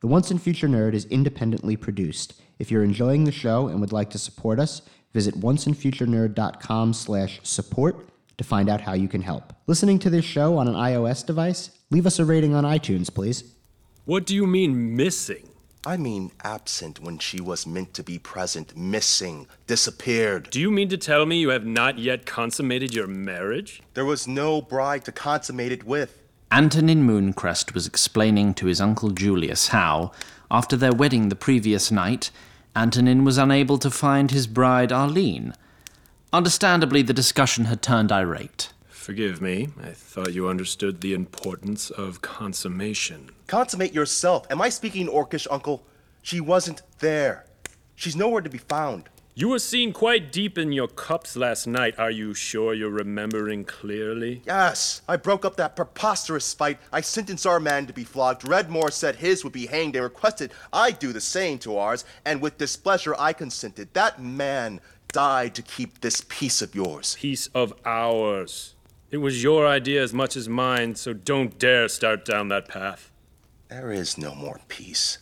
[0.00, 2.40] The Once and Future Nerd is independently produced.
[2.58, 4.80] If you're enjoying the show and would like to support us,
[5.12, 8.08] visit onceandfuturenerd.com slash support
[8.38, 9.52] to find out how you can help.
[9.66, 11.70] Listening to this show on an iOS device?
[11.90, 13.54] Leave us a rating on iTunes, please.
[14.06, 15.50] What do you mean missing?
[15.84, 20.48] I mean absent when she was meant to be present, missing, disappeared.
[20.48, 23.82] Do you mean to tell me you have not yet consummated your marriage?
[23.92, 26.19] There was no bride to consummate it with.
[26.52, 30.10] Antonin Mooncrest was explaining to his uncle Julius how,
[30.50, 32.32] after their wedding the previous night,
[32.74, 35.54] Antonin was unable to find his bride Arlene.
[36.32, 38.72] Understandably, the discussion had turned irate.
[38.88, 43.30] Forgive me, I thought you understood the importance of consummation.
[43.46, 44.44] Consummate yourself.
[44.50, 45.84] Am I speaking Orcish, Uncle?
[46.20, 47.46] She wasn't there.
[47.94, 49.08] She's nowhere to be found.
[49.32, 51.96] You were seen quite deep in your cups last night.
[51.98, 54.42] Are you sure you're remembering clearly?
[54.44, 56.78] Yes, I broke up that preposterous fight.
[56.92, 58.42] I sentenced our man to be flogged.
[58.42, 62.42] Redmoor said his would be hanged and requested I do the same to ours, and
[62.42, 63.94] with displeasure I consented.
[63.94, 64.80] That man
[65.12, 67.14] died to keep this peace of yours.
[67.14, 68.74] Piece of ours.
[69.12, 73.12] It was your idea as much as mine, so don't dare start down that path.
[73.68, 75.18] There is no more peace.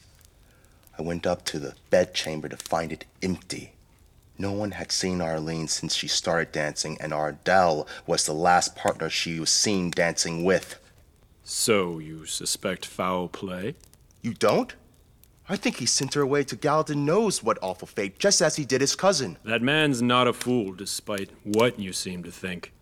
[0.99, 3.75] I went up to the bedchamber to find it empty.
[4.41, 9.11] No one had seen Arlene since she started dancing, and Ardel was the last partner
[9.11, 10.79] she was seen dancing with.
[11.43, 13.75] So you suspect foul play?
[14.23, 14.75] You don't?
[15.49, 18.65] I think he sent her away to Galadin knows what awful fate, just as he
[18.65, 19.39] did his cousin.
[19.45, 22.73] That man's not a fool, despite what you seem to think.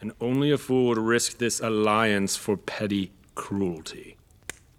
[0.00, 4.16] And only a fool would risk this alliance for petty cruelty.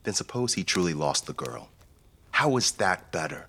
[0.03, 1.69] Then suppose he truly lost the girl.
[2.31, 3.47] How is that better?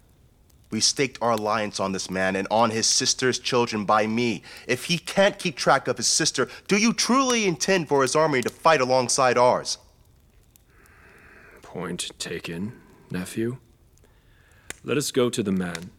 [0.70, 4.42] We staked our alliance on this man and on his sister's children by me.
[4.66, 8.42] If he can't keep track of his sister, do you truly intend for his army
[8.42, 9.78] to fight alongside ours?
[11.62, 12.72] Point taken,
[13.10, 13.58] nephew.
[14.84, 15.90] Let us go to the man,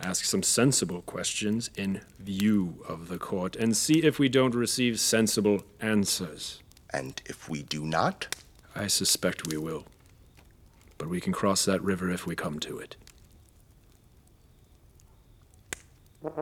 [0.00, 4.98] ask some sensible questions in view of the court, and see if we don't receive
[4.98, 6.60] sensible answers.
[6.90, 8.34] And if we do not?
[8.74, 9.84] I suspect we will.
[10.98, 12.96] But we can cross that river if we come to it.
[16.26, 16.32] The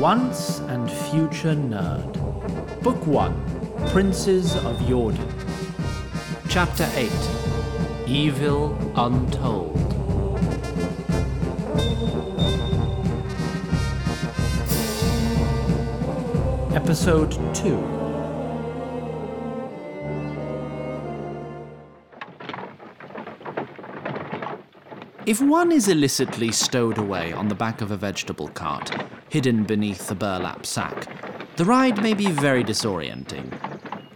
[0.00, 2.10] Once and Future Nerd.
[2.82, 3.34] Book 1
[3.90, 5.28] Princes of Jordan.
[6.48, 7.12] Chapter 8
[8.06, 9.76] Evil Untold.
[16.74, 17.95] Episode 2
[25.26, 28.92] If one is illicitly stowed away on the back of a vegetable cart,
[29.28, 31.08] hidden beneath a burlap sack,
[31.56, 33.52] the ride may be very disorienting.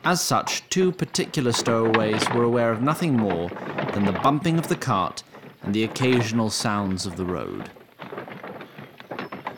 [0.04, 3.48] As such, two particular stowaways were aware of nothing more
[3.92, 5.24] than the bumping of the cart
[5.62, 7.68] and the occasional sounds of the road.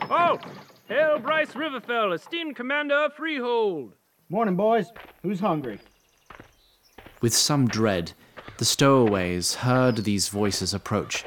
[0.01, 0.41] Halt!
[0.87, 3.93] Hail Bryce Riverfell, esteemed commander of Freehold.
[4.27, 4.87] Morning, boys.
[5.21, 5.79] Who's hungry?
[7.21, 8.13] With some dread,
[8.57, 11.23] the stowaways heard these voices approach,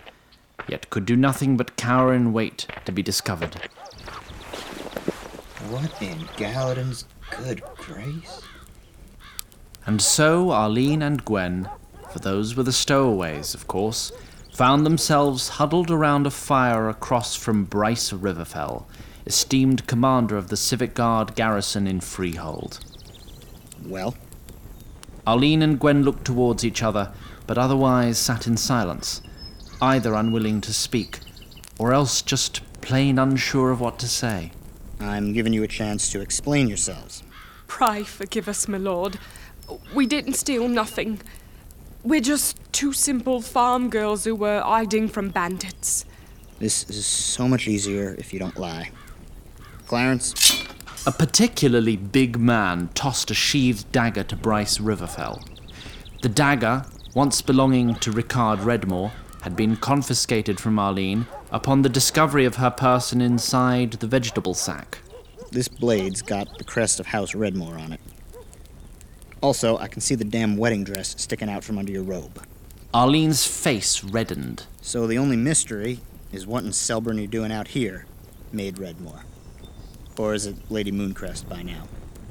[0.68, 3.54] yet could do nothing but cower and wait to be discovered.
[5.68, 8.40] What in Galadin's good grace?
[9.84, 11.68] And so Arlene and Gwen,
[12.12, 14.12] for those were the stowaways, of course,
[14.52, 18.86] found themselves huddled around a fire across from Bryce Riverfell,
[19.26, 22.80] esteemed commander of the Civic Guard garrison in Freehold.
[23.84, 24.16] Well,
[25.26, 27.12] Arlene and Gwen looked towards each other,
[27.46, 29.20] but otherwise sat in silence,
[29.80, 31.18] either unwilling to speak,
[31.78, 34.52] or else just plain unsure of what to say.
[35.00, 37.22] I'm giving you a chance to explain yourselves.
[37.66, 39.18] Pray forgive us, my lord.
[39.94, 41.20] We didn't steal nothing.
[42.02, 46.04] We're just two simple farm girls who were hiding from bandits.
[46.58, 48.90] This is so much easier if you don't lie.
[49.86, 50.34] Clarence,
[51.06, 55.44] A particularly big man tossed a sheathed dagger to Bryce Riverfell.
[56.22, 56.84] The dagger,
[57.14, 59.12] once belonging to Ricard Redmoor,
[59.46, 64.98] had been confiscated from Arlene upon the discovery of her person inside the vegetable sack.
[65.52, 68.00] this blade's got the crest of House Redmoor on it.
[69.40, 72.44] Also, I can see the damn wedding dress sticking out from under your robe.
[72.92, 74.66] Arlene's face reddened.
[74.80, 76.00] So the only mystery
[76.32, 78.04] is what in Selburn you're doing out here,
[78.50, 79.22] Maid Redmoor.
[80.18, 81.84] Or is it Lady Mooncrest by now?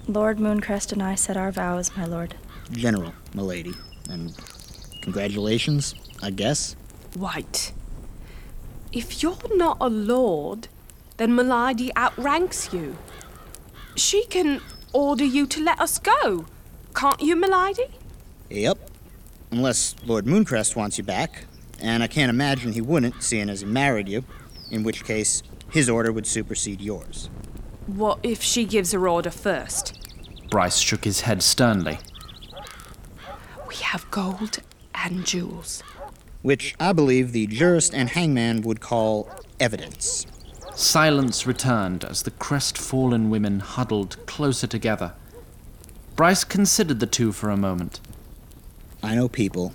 [0.10, 2.36] Lord Mooncrest and I said our vows, my lord.
[2.74, 3.74] General, milady.
[4.10, 4.36] And
[5.02, 6.76] congratulations, I guess.
[7.16, 7.72] Wait.
[8.92, 10.68] If you're not a lord,
[11.18, 12.98] then Milady outranks you.
[13.96, 14.62] She can
[14.94, 16.46] order you to let us go.
[16.94, 17.88] Can't you, milady?
[18.50, 18.78] Yep.
[19.52, 21.46] Unless Lord Mooncrest wants you back.
[21.82, 24.24] And I can't imagine he wouldn't, seeing as he married you,
[24.72, 27.30] in which case his order would supersede yours.
[27.88, 30.00] What if she gives her order first?
[30.50, 32.00] Bryce shook his head sternly.
[33.68, 34.60] We have gold
[34.94, 35.84] and jewels.
[36.46, 39.28] Which I believe the jurist and hangman would call
[39.60, 40.28] evidence.
[40.76, 45.14] Silence returned as the crestfallen women huddled closer together.
[46.16, 48.00] Bryce considered the two for a moment.
[49.02, 49.74] I know people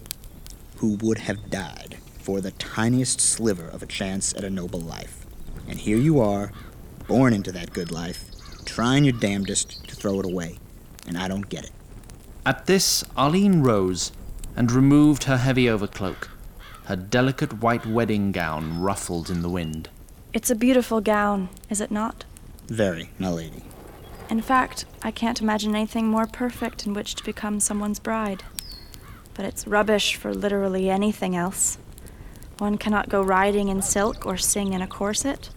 [0.77, 5.27] who would have died for the tiniest sliver of a chance at a noble life.
[5.67, 6.53] And here you are,
[7.09, 8.27] born into that good life,
[8.65, 10.61] trying your damnedest to throw it away.
[11.05, 11.73] And I don't get it.
[12.47, 14.13] At this, Arlene rose
[14.55, 16.29] and removed her heavy overcloak.
[16.91, 19.91] Her delicate white wedding gown ruffled in the wind.
[20.33, 22.25] It's a beautiful gown, is it not?
[22.67, 23.63] Very, my lady.
[24.29, 28.43] In fact, I can't imagine anything more perfect in which to become someone's bride.
[29.35, 31.79] But it's rubbish for literally anything else.
[32.59, 35.49] One cannot go riding in silk or sing in a corset.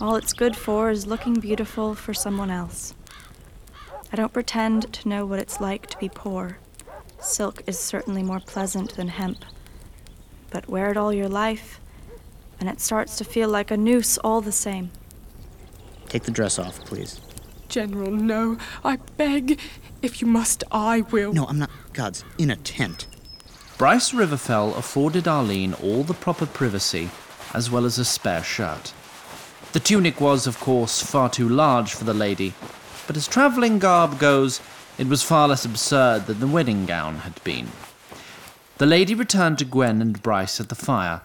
[0.00, 2.94] All it's good for is looking beautiful for someone else.
[4.12, 6.58] I don't pretend to know what it's like to be poor.
[7.18, 9.44] Silk is certainly more pleasant than hemp.
[10.50, 11.80] But wear it all your life,
[12.60, 14.90] and it starts to feel like a noose all the same.
[16.08, 17.20] Take the dress off, please.
[17.68, 18.56] General, no.
[18.82, 19.60] I beg.
[20.00, 21.32] If you must, I will.
[21.32, 21.70] No, I'm not.
[21.92, 23.06] Gods, in a tent.
[23.76, 27.10] Bryce Riverfell afforded Arlene all the proper privacy,
[27.54, 28.92] as well as a spare shirt.
[29.72, 32.54] The tunic was, of course, far too large for the lady,
[33.06, 34.60] but as travelling garb goes,
[34.96, 37.68] it was far less absurd than the wedding gown had been.
[38.78, 41.22] The lady returned to Gwen and Bryce at the fire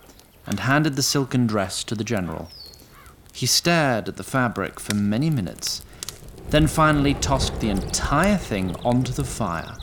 [0.47, 2.49] and handed the silken dress to the general.
[3.31, 5.83] He stared at the fabric for many minutes,
[6.49, 9.75] then finally tossed the entire thing onto the fire.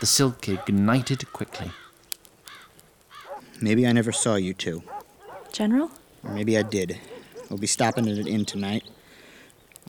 [0.00, 1.72] The silk ignited quickly.
[3.60, 4.82] Maybe I never saw you two.
[5.52, 5.90] General?
[6.24, 6.98] Or maybe I did.
[7.50, 8.84] We'll be stopping at an inn tonight.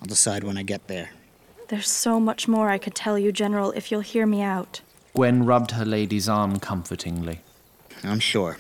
[0.02, 1.12] I'll decide when I get there.
[1.70, 4.82] There's so much more I could tell you, General, if you'll hear me out.
[5.14, 7.42] Gwen rubbed her lady's arm comfortingly.
[8.04, 8.58] I'm sure.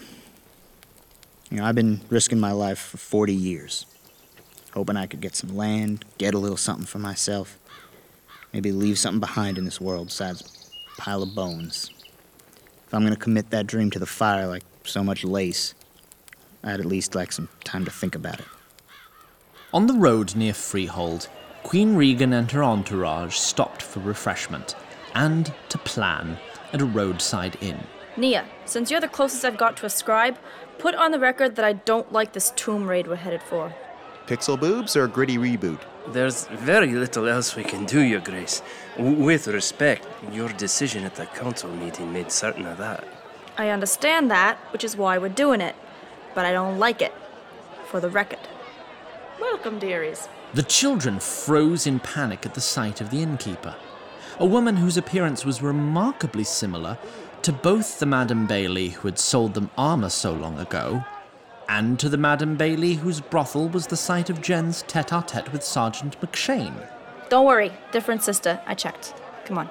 [1.51, 3.85] You know, I've been risking my life for 40 years.
[4.73, 7.57] Hoping I could get some land, get a little something for myself.
[8.51, 11.91] Maybe leave something behind in this world besides a pile of bones.
[12.87, 15.75] If I'm gonna commit that dream to the fire like so much lace,
[16.63, 18.47] I'd at least like some time to think about it.
[19.71, 21.29] On the road near Freehold,
[21.61, 24.75] Queen Regan and her entourage stopped for refreshment
[25.19, 26.37] and to plan
[26.71, 27.79] at a roadside inn.
[28.15, 30.37] Nia, since you're the closest I've got to a scribe,
[30.77, 33.75] put on the record that I don't like this tomb raid we're headed for.
[34.27, 35.79] Pixel boobs or gritty reboot?
[36.13, 38.61] There's very little else we can do, Your Grace.
[38.95, 43.03] W- with respect, your decision at the council meeting made certain of that.
[43.57, 45.75] I understand that, which is why we're doing it.
[46.33, 47.13] But I don't like it.
[47.87, 48.39] For the record.
[49.41, 50.29] Welcome, dearies.
[50.53, 53.75] The children froze in panic at the sight of the innkeeper,
[54.39, 56.97] a woman whose appearance was remarkably similar
[57.41, 61.03] to both the Madame Bailey who had sold them armor so long ago,
[61.67, 65.51] and to the Madame Bailey whose brothel was the site of Jen's tete a tete
[65.51, 66.87] with Sergeant McShane.
[67.27, 68.61] Don't worry, different sister.
[68.65, 69.13] I checked.
[69.43, 69.69] Come on.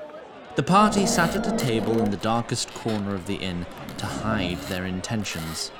[0.56, 3.64] The party sat at a table in the darkest corner of the inn
[3.96, 5.72] to hide their intentions.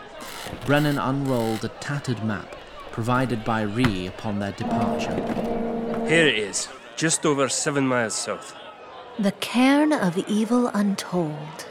[0.64, 2.57] Brennan unrolled a tattered map
[2.90, 5.14] provided by Ree upon their departure.
[6.09, 8.54] Here it is, just over seven miles south.
[9.20, 11.66] The cairn of evil untold.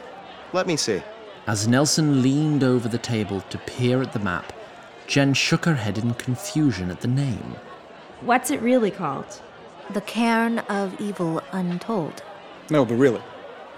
[0.52, 1.00] Let me see.
[1.46, 4.52] As Nelson leaned over the table to peer at the map,
[5.06, 7.56] Jen shook her head in confusion at the name.
[8.20, 9.40] What's it really called?
[9.94, 12.22] The cairn of evil untold.
[12.68, 13.22] No, but really,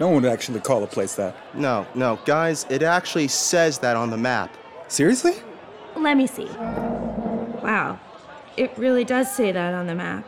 [0.01, 1.33] no one would actually call a place that.
[1.53, 4.53] No, no, guys, it actually says that on the map.
[4.89, 5.35] Seriously?
[5.95, 6.49] Let me see.
[7.63, 8.01] Wow,
[8.57, 10.25] it really does say that on the map.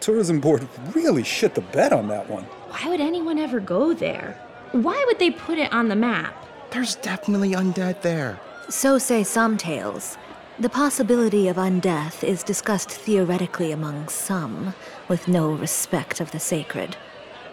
[0.00, 2.44] Tourism board really shit the bed on that one.
[2.44, 4.40] Why would anyone ever go there?
[4.72, 6.34] Why would they put it on the map?
[6.70, 8.40] There's definitely undead there.
[8.68, 10.16] So say some tales.
[10.58, 14.74] The possibility of undeath is discussed theoretically among some,
[15.08, 16.96] with no respect of the sacred.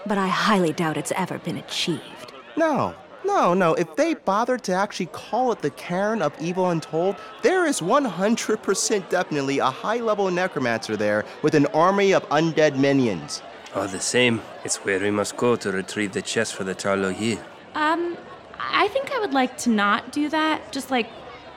[0.06, 2.34] But I highly doubt it's ever been achieved.
[2.56, 2.96] No,
[3.28, 3.74] no, no.
[3.74, 9.10] If they bothered to actually call it the Cairn of Evil Untold, there is 100%
[9.10, 13.44] definitely a high level necromancer there with an army of undead minions.
[13.76, 17.38] All the same, it's where we must go to retrieve the chest for the Tarloyer.
[17.76, 18.18] Um,
[18.60, 20.72] I think I would like to not do that.
[20.72, 21.08] Just like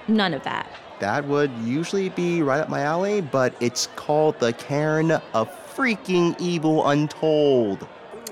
[0.09, 0.69] none of that.
[0.99, 6.39] That would usually be right up my alley, but it's called the Cairn of freaking
[6.39, 7.87] evil untold.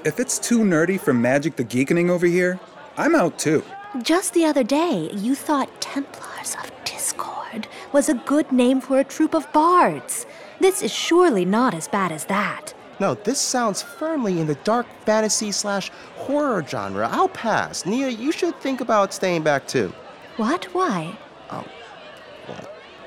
[0.05, 2.61] If it's too nerdy for Magic the Geekening over here,
[2.99, 3.63] I'm out too.
[4.03, 9.05] Just the other day, you thought Templars of Discord was a good name for a
[9.05, 10.27] troop of bards.
[10.61, 12.75] This is surely not as bad as that.
[12.99, 17.09] No, this sounds firmly in the dark fantasy slash horror genre.
[17.13, 17.87] I'll pass.
[17.87, 19.93] Nia, you should think about staying back too.
[20.37, 20.65] What?
[20.75, 21.17] Why?
[21.51, 21.65] Oh,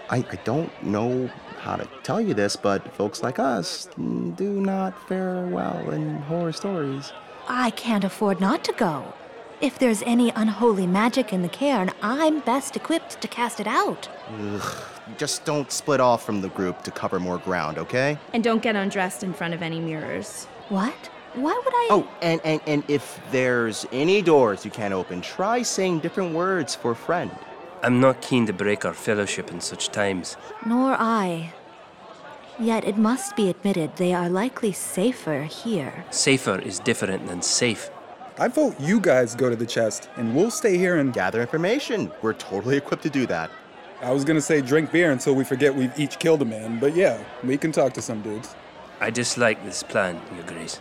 [0.09, 1.29] I, I don't know
[1.59, 6.53] how to tell you this, but folks like us do not fare well in horror
[6.53, 7.11] stories.
[7.49, 9.13] I can't afford not to go.
[9.61, 14.09] If there's any unholy magic in the cairn, I'm best equipped to cast it out.
[14.39, 14.83] Ugh,
[15.19, 18.17] just don't split off from the group to cover more ground, okay?
[18.33, 20.45] And don't get undressed in front of any mirrors.
[20.69, 21.11] What?
[21.35, 21.87] Why would I?
[21.91, 26.73] Oh, and, and, and if there's any doors you can't open, try saying different words
[26.73, 27.29] for friend.
[27.83, 30.37] I'm not keen to break our fellowship in such times.
[30.65, 31.53] Nor I.
[32.59, 36.03] Yet it must be admitted they are likely safer here.
[36.09, 37.91] Safer is different than safe.
[38.39, 42.11] I vote you guys go to the chest, and we'll stay here and gather information.
[42.21, 43.51] We're totally equipped to do that.
[44.01, 46.95] I was gonna say drink beer until we forget we've each killed a man, but
[46.95, 48.55] yeah, we can talk to some dudes.
[48.99, 50.79] I dislike this plan, Your Grace.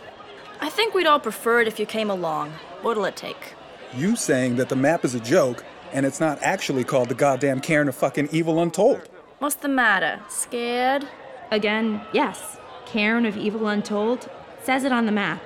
[0.59, 2.51] I think we'd all prefer it if you came along.
[2.81, 3.53] What'll it take?
[3.95, 7.59] You saying that the map is a joke, and it's not actually called the goddamn
[7.59, 9.09] Cairn of fucking Evil Untold.
[9.39, 10.19] What's the matter?
[10.29, 11.07] Scared?
[11.51, 12.57] Again, yes.
[12.85, 14.29] Cairn of Evil Untold
[14.63, 15.41] says it on the map.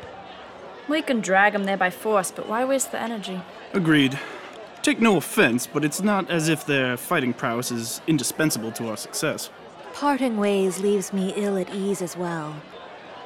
[0.88, 3.42] We can drag them there by force, but why waste the energy?
[3.74, 4.20] Agreed.
[4.84, 8.98] Take no offense, but it's not as if their fighting prowess is indispensable to our
[8.98, 9.50] success.
[9.94, 12.56] Parting ways leaves me ill at ease as well.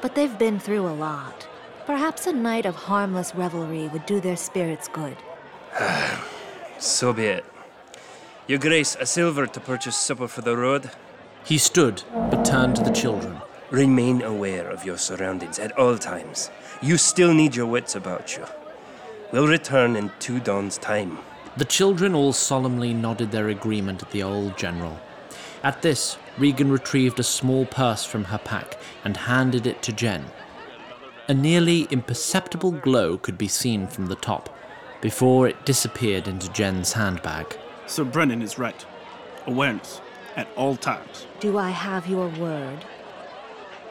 [0.01, 1.47] But they've been through a lot.
[1.85, 5.17] Perhaps a night of harmless revelry would do their spirits good.
[6.81, 7.45] So be it.
[8.47, 10.91] Your Grace, a silver to purchase supper for the road.
[11.43, 13.41] He stood, but turned to the children.
[13.71, 16.49] Remain aware of your surroundings at all times.
[16.81, 18.45] You still need your wits about you.
[19.31, 21.19] We'll return in two dawn's time.
[21.55, 24.99] The children all solemnly nodded their agreement at the old general.
[25.61, 30.25] At this, Regan retrieved a small purse from her pack and handed it to Jen.
[31.27, 34.49] A nearly imperceptible glow could be seen from the top,
[34.99, 37.55] before it disappeared into Jen's handbag.
[37.85, 38.83] Sir Brennan is right.
[39.45, 40.01] Awareness
[40.35, 41.27] at all times.
[41.39, 42.79] Do I have your word?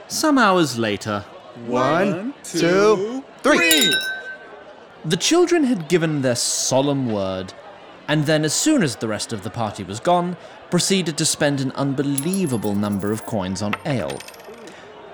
[0.08, 1.20] Some hours later,
[1.66, 3.94] One, two, three!
[5.04, 7.52] The children had given their solemn word,
[8.08, 10.38] and then, as soon as the rest of the party was gone,
[10.70, 14.18] proceeded to spend an unbelievable number of coins on ale.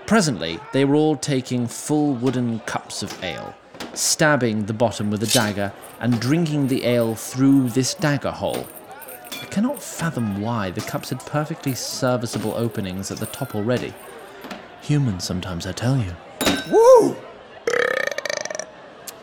[0.07, 3.53] Presently, they were all taking full wooden cups of ale,
[3.95, 8.65] stabbing the bottom with a dagger, and drinking the ale through this dagger hole.
[9.43, 13.93] I cannot fathom why the cups had perfectly serviceable openings at the top already.
[14.85, 16.15] Humans sometimes, I tell you.
[16.71, 17.17] Woo!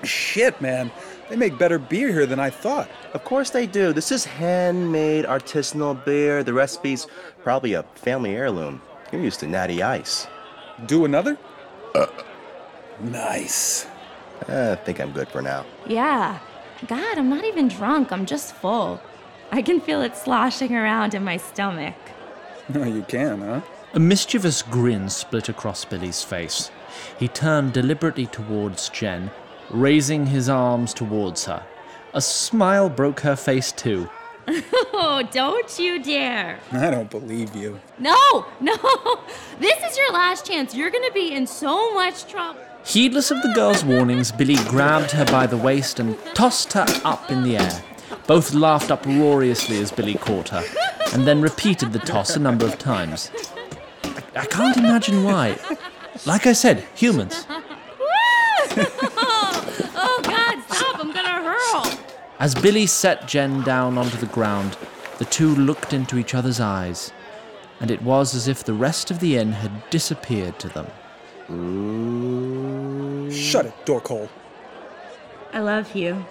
[0.03, 0.91] Shit, man.
[1.29, 2.89] They make better beer here than I thought.
[3.13, 3.93] Of course they do.
[3.93, 6.43] This is handmade artisanal beer.
[6.43, 7.05] The recipe's
[7.43, 8.81] probably a family heirloom.
[9.11, 10.25] You're used to natty ice.
[10.87, 11.37] Do another?
[11.93, 12.07] Uh,
[12.99, 13.85] nice.
[14.47, 15.63] I think I'm good for now.
[15.85, 16.39] Yeah.
[16.87, 18.11] God, I'm not even drunk.
[18.11, 18.99] I'm just full.
[19.51, 21.93] I can feel it sloshing around in my stomach.
[22.69, 23.61] No, you can, huh?
[23.93, 26.71] A mischievous grin split across Billy's face.
[27.19, 29.31] He turned deliberately towards Jen,
[29.69, 31.63] raising his arms towards her.
[32.13, 34.09] A smile broke her face too.
[35.03, 36.59] Oh, don't you dare.
[36.71, 37.79] I don't believe you.
[37.97, 38.75] No, no.
[39.59, 40.75] This is your last chance.
[40.75, 42.61] You're going to be in so much trouble.
[42.85, 47.31] Heedless of the girl's warnings, Billy grabbed her by the waist and tossed her up
[47.31, 47.83] in the air.
[48.27, 50.63] Both laughed uproariously as Billy caught her,
[51.13, 53.31] and then repeated the toss a number of times.
[54.35, 55.57] I, I can't imagine why.
[56.25, 57.45] Like I said, humans.
[58.77, 60.99] oh, God, stop.
[60.99, 61.99] I'm going to hurl.
[62.39, 64.77] As Billy set Jen down onto the ground,
[65.17, 67.11] the two looked into each other's eyes,
[67.79, 70.87] and it was as if the rest of the inn had disappeared to them.
[73.31, 74.29] Shut it, Dorkhole.
[75.53, 76.25] I love you.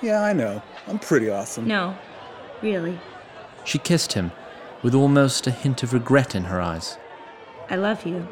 [0.00, 0.62] Yeah, I know.
[0.86, 1.66] I'm pretty awesome.
[1.66, 1.96] No,
[2.62, 2.98] really.
[3.64, 4.32] She kissed him,
[4.82, 6.96] with almost a hint of regret in her eyes.
[7.70, 8.26] I love you.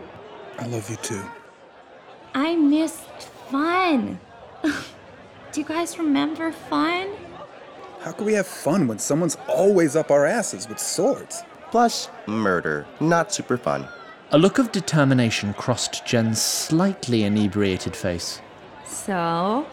[0.59, 1.23] I love you too.
[2.35, 4.18] I missed fun.
[4.62, 7.09] Do you guys remember fun?
[8.00, 11.42] How can we have fun when someone's always up our asses with swords?
[11.71, 12.87] Plus, murder.
[13.00, 13.88] Not super fun.
[14.33, 18.40] A look of determination crossed Jen's slightly inebriated face.
[18.85, 19.66] So,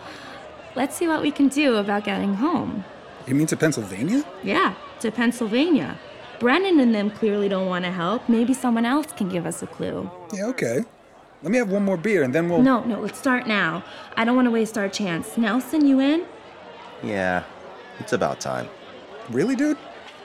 [0.75, 2.85] let's see what we can do about getting home.
[3.27, 4.23] You mean to Pennsylvania?
[4.43, 5.97] Yeah, to Pennsylvania.
[6.39, 8.27] Brennan and them clearly don't want to help.
[8.29, 10.09] Maybe someone else can give us a clue.
[10.33, 10.83] Yeah, okay.
[11.41, 12.61] Let me have one more beer and then we'll.
[12.61, 13.83] No, no, let's start now.
[14.17, 15.37] I don't want to waste our chance.
[15.37, 16.25] Nelson, you in?
[17.03, 17.43] Yeah,
[17.99, 18.67] it's about time.
[19.29, 19.77] Really, dude?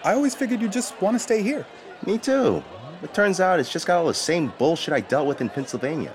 [0.04, 1.66] I always figured you just want to stay here.
[2.06, 2.62] Me too.
[3.02, 6.12] It turns out it's just got all the same bullshit I dealt with in Pennsylvania.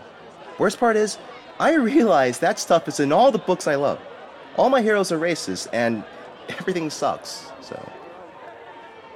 [0.58, 1.18] Worst part is,
[1.60, 4.00] I realize that stuff is in all the books I love.
[4.58, 6.04] All my heroes are racist, and
[6.50, 7.52] everything sucks.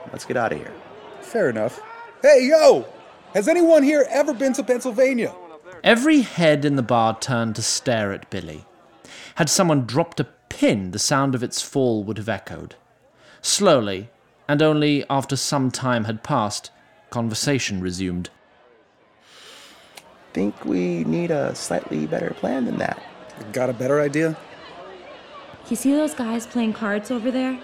[0.09, 0.73] So, let's get out of here.
[1.21, 1.79] Fair enough.
[2.21, 2.87] Hey, yo!
[3.33, 5.33] Has anyone here ever been to Pennsylvania?
[5.83, 8.65] Every head in the bar turned to stare at Billy.
[9.35, 12.75] Had someone dropped a pin, the sound of its fall would have echoed.
[13.41, 14.09] Slowly,
[14.47, 16.71] and only after some time had passed,
[17.11, 18.29] conversation resumed.
[20.33, 23.01] Think we need a slightly better plan than that.
[23.53, 24.35] Got a better idea?
[25.69, 27.59] You see those guys playing cards over there?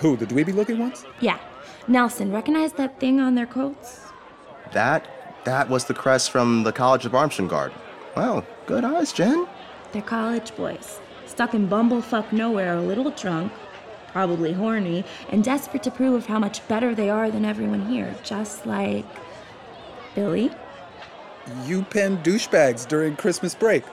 [0.00, 1.06] Who, the dweeby looking ones?
[1.20, 1.38] Yeah.
[1.88, 4.00] Nelson, recognize that thing on their coats?
[4.72, 5.06] That,
[5.44, 7.72] that was the crest from the College of Armstrong Guard.
[8.16, 9.46] Well, good eyes, Jen.
[9.92, 13.52] They're college boys, stuck in bumblefuck nowhere, a little drunk,
[14.12, 18.66] probably horny, and desperate to prove how much better they are than everyone here, just
[18.66, 19.04] like
[20.14, 20.50] Billy.
[21.64, 23.84] You penned douchebags during Christmas break.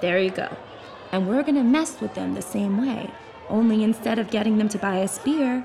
[0.00, 0.48] There you go.
[1.12, 3.10] And we're gonna mess with them the same way.
[3.48, 5.64] Only instead of getting them to buy us beer,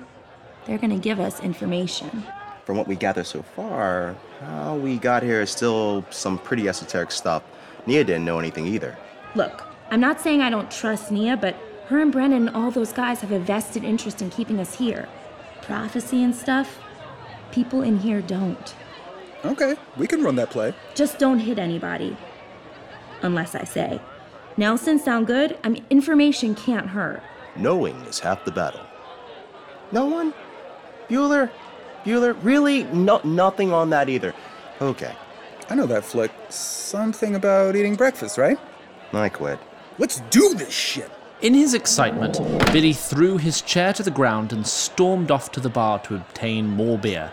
[0.65, 2.23] they're gonna give us information.
[2.65, 7.11] From what we gather so far, how we got here is still some pretty esoteric
[7.11, 7.43] stuff.
[7.85, 8.97] Nia didn't know anything either.
[9.35, 11.55] Look, I'm not saying I don't trust Nia, but
[11.87, 15.09] her and Brennan and all those guys have a vested interest in keeping us here.
[15.61, 16.79] Prophecy and stuff,
[17.51, 18.73] people in here don't.
[19.43, 20.73] Okay, we can run that play.
[20.95, 22.15] Just don't hit anybody.
[23.21, 23.99] Unless I say.
[24.55, 25.57] Nelson, sound good?
[25.63, 27.21] I mean, information can't hurt.
[27.55, 28.81] Knowing is half the battle.
[29.91, 30.33] No one?
[31.09, 31.49] Bueller?
[32.03, 32.35] Bueller?
[32.43, 32.83] Really?
[32.85, 34.33] No, nothing on that either.
[34.81, 35.15] Okay.
[35.69, 36.31] I know that flick.
[36.49, 38.57] Something about eating breakfast, right?
[39.13, 39.59] I quit.
[39.97, 41.11] Let's do this shit.
[41.41, 42.39] In his excitement,
[42.71, 46.67] Billy threw his chair to the ground and stormed off to the bar to obtain
[46.67, 47.31] more beer.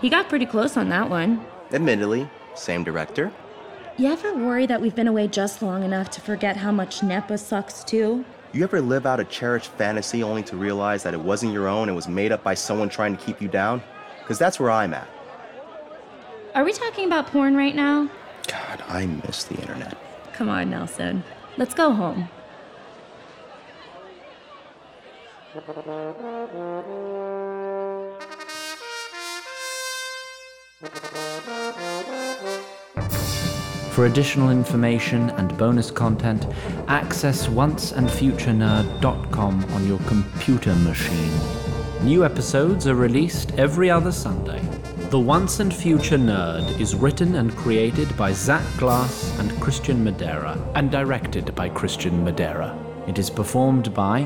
[0.00, 1.44] He got pretty close on that one.
[1.72, 3.30] Admittedly, same director.
[3.98, 7.36] You ever worry that we've been away just long enough to forget how much NEPA
[7.36, 8.24] sucks too?
[8.52, 11.88] You ever live out a cherished fantasy only to realize that it wasn't your own
[11.88, 13.80] and was made up by someone trying to keep you down?
[14.18, 15.08] Because that's where I'm at.
[16.56, 18.10] Are we talking about porn right now?
[18.48, 19.96] God, I miss the internet.
[20.32, 21.22] Come on, Nelson.
[21.58, 22.28] Let's go home.
[34.00, 36.46] For additional information and bonus content,
[36.88, 41.38] access onceandfuturenerd.com on your computer machine.
[42.00, 44.62] New episodes are released every other Sunday.
[45.10, 50.56] The Once and Future Nerd is written and created by Zach Glass and Christian Madera,
[50.74, 52.74] and directed by Christian Madera.
[53.06, 54.22] It is performed by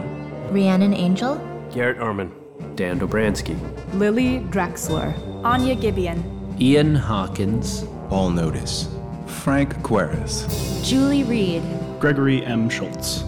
[0.53, 1.35] Rhiannon Angel,
[1.73, 2.31] Garrett Arman,
[2.77, 3.59] Dan Dobransky,
[3.95, 6.23] Lily Drexler, Anya Gibeon,
[6.61, 8.94] Ian Harkins, Paul Notice,
[9.43, 11.63] Frank Quares, Julie Reed,
[11.99, 12.71] Gregory M.
[12.71, 13.25] Schultz.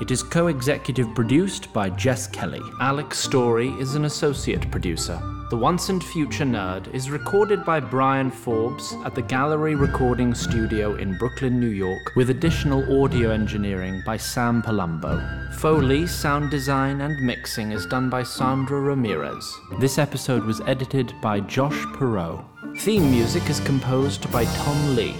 [0.00, 2.60] It is co executive produced by Jess Kelly.
[2.80, 5.18] Alex Story is an associate producer.
[5.48, 10.96] The Once and Future Nerd is recorded by Brian Forbes at the Gallery Recording Studio
[10.96, 15.54] in Brooklyn, New York, with additional audio engineering by Sam Palumbo.
[15.54, 19.56] Foley, sound design, and mixing is done by Sandra Ramirez.
[19.78, 22.44] This episode was edited by Josh Perot.
[22.80, 25.14] Theme music is composed by Tom Lee.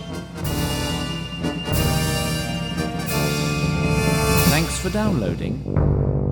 [4.51, 6.26] Thanks for downloading.